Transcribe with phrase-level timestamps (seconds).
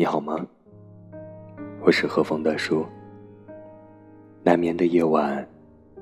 [0.00, 0.34] 你好吗？
[1.82, 2.86] 我是何风大叔。
[4.42, 5.46] 难眠的夜晚，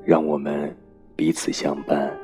[0.05, 0.73] 让我们
[1.17, 2.17] 彼此相伴。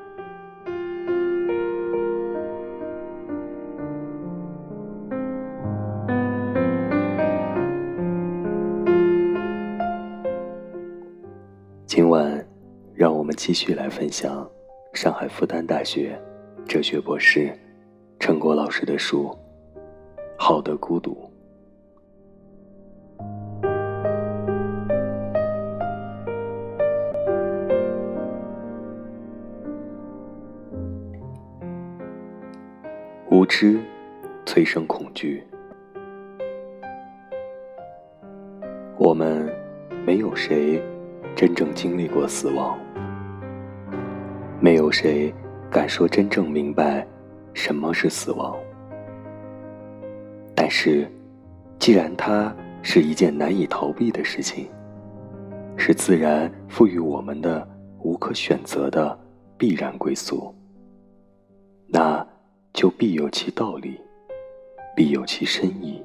[11.86, 12.46] 今晚，
[12.94, 14.48] 让我们继续来分享
[14.92, 16.16] 上海复旦大学
[16.68, 17.52] 哲学博士
[18.20, 19.24] 陈果老师的书
[20.38, 21.10] 《好的孤独》。
[33.44, 33.78] 无知
[34.46, 35.44] 催生恐惧。
[38.96, 39.54] 我们
[40.06, 40.82] 没有谁
[41.36, 42.78] 真正经历过死亡，
[44.62, 45.30] 没有谁
[45.70, 47.06] 敢说真正明白
[47.52, 48.56] 什么是死亡。
[50.54, 51.06] 但是，
[51.78, 54.70] 既然它是一件难以逃避的事情，
[55.76, 57.68] 是自然赋予我们的
[57.98, 59.18] 无可选择的
[59.58, 60.54] 必然归宿，
[61.88, 62.26] 那。
[62.74, 64.00] 就必有其道理，
[64.96, 66.04] 必有其深意。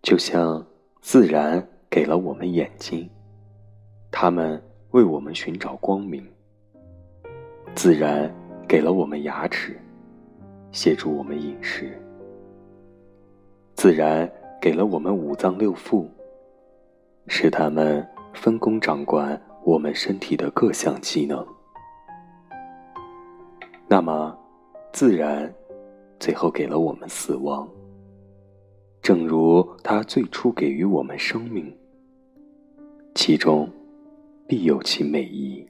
[0.00, 0.66] 就像
[1.02, 3.08] 自然给了我们眼睛，
[4.10, 4.60] 它们
[4.92, 6.24] 为我们寻找光明；
[7.74, 8.34] 自然
[8.66, 9.78] 给了我们牙齿，
[10.72, 11.84] 协助我们饮食；
[13.74, 14.28] 自然
[14.58, 16.08] 给了我们五脏六腑，
[17.28, 21.46] 使它们分工掌管我们身体的各项机能。
[23.86, 24.38] 那么。
[24.92, 25.52] 自然，
[26.20, 27.66] 最后给了我们死亡。
[29.00, 31.74] 正如他最初给予我们生命，
[33.14, 33.68] 其中
[34.46, 35.66] 必有其美意。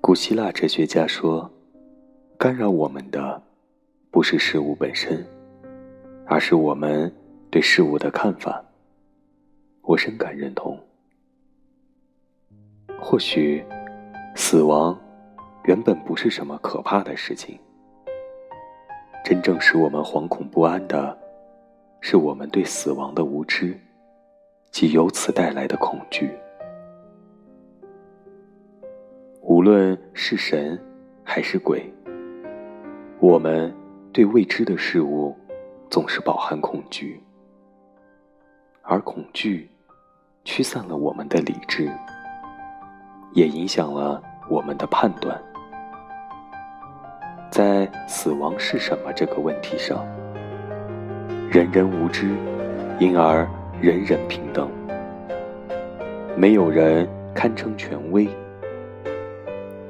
[0.00, 1.48] 古希腊哲学家说
[2.38, 3.42] ：“干扰我们的，
[4.10, 5.24] 不是事物本身，
[6.24, 7.12] 而是我们。”
[7.50, 8.62] 对事物的看法，
[9.82, 10.78] 我深感认同。
[13.00, 13.64] 或许，
[14.34, 14.98] 死亡
[15.64, 17.58] 原本不是什么可怕的事情。
[19.24, 21.16] 真正使我们惶恐不安的，
[22.00, 23.78] 是我们对死亡的无知，
[24.70, 26.30] 及由此带来的恐惧。
[29.40, 30.78] 无论是神
[31.24, 31.92] 还是鬼，
[33.18, 33.74] 我们
[34.12, 35.34] 对未知的事物
[35.88, 37.20] 总是饱含恐惧。
[38.88, 39.68] 而恐惧
[40.44, 41.90] 驱散了我们的理智，
[43.34, 45.36] 也影响了我们的判断。
[47.50, 50.06] 在死亡是什么这个问题上，
[51.50, 52.30] 人人无知，
[53.00, 53.48] 因而
[53.80, 54.70] 人人平等。
[56.36, 58.28] 没有人堪称权威。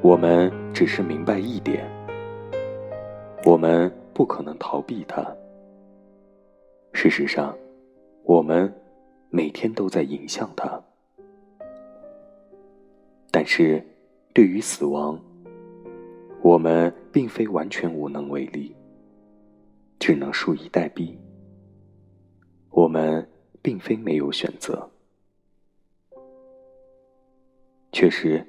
[0.01, 1.85] 我们只是明白一点：
[3.45, 5.23] 我们不可能逃避它。
[6.93, 7.55] 事实上，
[8.23, 8.73] 我们。
[9.29, 10.81] 每天都在影响他，
[13.29, 13.85] 但是，
[14.33, 15.19] 对于死亡，
[16.41, 18.75] 我们并非完全无能为力，
[19.99, 21.15] 只能数以待毙。
[22.69, 23.27] 我们
[23.61, 24.89] 并非没有选择，
[27.91, 28.45] 确实，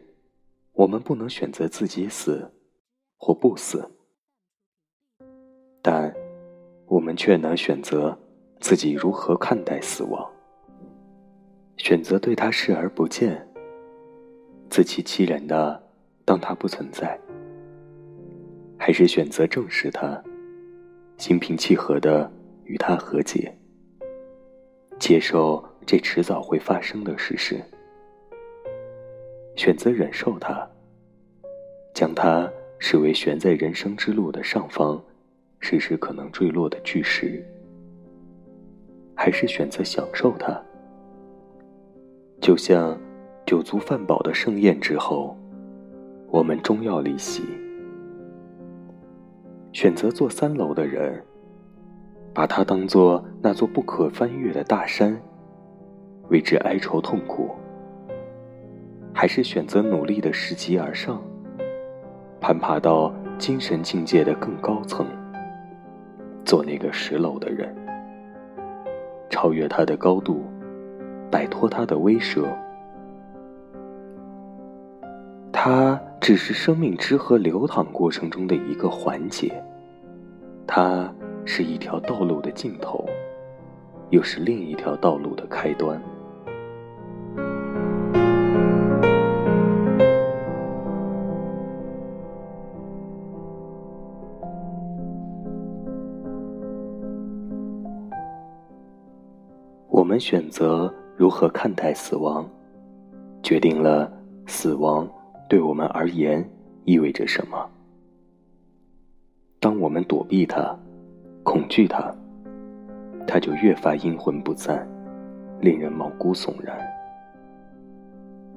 [0.73, 2.51] 我们不能选择自己死
[3.17, 3.91] 或不死，
[5.83, 6.15] 但
[6.87, 8.17] 我们却能选择
[8.61, 10.31] 自己如何看待死亡。
[11.79, 13.41] 选择对他视而不见，
[14.69, 15.81] 自欺欺人的
[16.25, 17.19] 当他不存在，
[18.77, 20.21] 还是选择正视他，
[21.17, 22.31] 心平气和的
[22.65, 23.57] 与他和解，
[24.99, 27.63] 接受这迟早会发生的事实，
[29.55, 30.69] 选择忍受他，
[31.95, 35.03] 将他视为悬在人生之路的上方，
[35.61, 37.43] 时时可能坠落的巨石，
[39.15, 40.61] 还是选择享受它？
[42.41, 42.99] 就像
[43.45, 45.37] 酒足饭饱的盛宴之后，
[46.29, 47.43] 我们终要离席。
[49.73, 51.23] 选择坐三楼的人，
[52.33, 55.21] 把它当做那座不可翻越的大山，
[56.31, 57.51] 为之哀愁痛苦；
[59.13, 61.21] 还是选择努力的拾级而上，
[62.41, 65.07] 攀爬到精神境界的更高层，
[66.45, 67.75] 做那个十楼的人，
[69.29, 70.43] 超越它的高度。
[71.31, 72.47] 摆脱它的威慑。
[75.53, 79.53] 它只是生命之河流淌过程中的一个环节
[80.67, 81.13] 它
[81.45, 83.05] 是一条道路的尽头
[84.11, 86.01] 又是另一条道路的开端。
[99.89, 102.49] 我们选择如何看待死亡，
[103.43, 104.09] 决定了
[104.47, 105.05] 死亡
[105.49, 106.49] 对我们而言
[106.85, 107.69] 意味着什么。
[109.59, 110.79] 当我们躲避它，
[111.43, 112.15] 恐惧它，
[113.27, 114.89] 它就越发阴魂不散，
[115.61, 116.79] 令人毛骨悚然。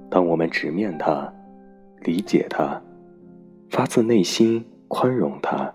[0.07, 1.33] 当我们直面它，
[2.03, 2.79] 理解它，
[3.71, 5.73] 发自内心宽容它，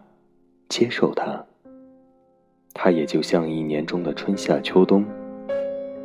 [0.68, 1.44] 接受它，
[2.72, 5.04] 它也就像一年中的春夏秋冬，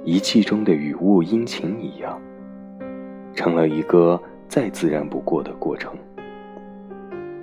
[0.03, 2.19] 一季中的雨雾阴晴一样，
[3.35, 5.93] 成了一个再自然不过的过程，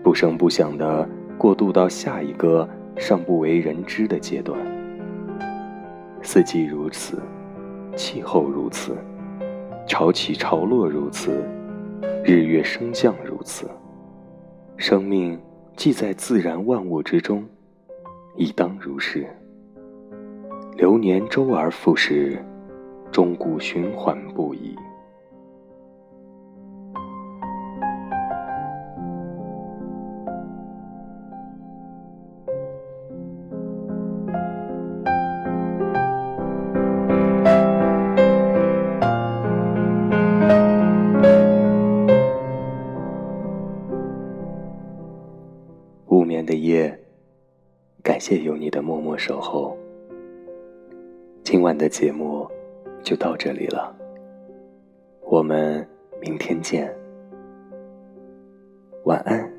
[0.02, 1.08] 不声不响的
[1.38, 4.58] 过渡到下一个尚不为人知的阶段。
[6.20, 7.22] 四季如此，
[7.94, 8.96] 气候如此，
[9.86, 11.44] 潮起潮落如此，
[12.24, 13.70] 日月升降如此，
[14.76, 15.40] 生命
[15.76, 17.46] 既在自然万物之中。
[18.34, 19.26] 亦当如是。
[20.78, 22.40] 流年周而复始，
[23.10, 24.76] 终故循环不已。
[46.06, 46.96] 无眠的夜。
[48.00, 49.77] 感谢有你的默默守候。
[51.50, 52.46] 今晚的节目
[53.02, 53.96] 就到这里了，
[55.22, 55.88] 我们
[56.20, 56.94] 明天见。
[59.06, 59.50] 晚安，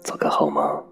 [0.00, 0.84] 做个好梦。